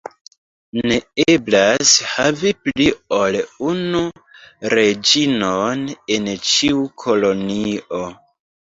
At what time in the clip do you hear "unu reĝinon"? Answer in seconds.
3.73-5.87